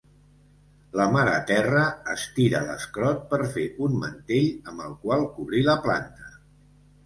La 0.99 1.05
Mare 1.15 1.35
Terra 1.51 1.83
estira 2.15 2.63
l'escrot 2.71 3.21
per 3.35 3.41
fer 3.59 3.69
un 3.91 4.01
mantell 4.07 4.51
amb 4.75 4.89
el 4.89 4.99
qual 5.07 5.31
cobrir 5.41 5.65
la 5.73 5.81
planta. 5.89 6.37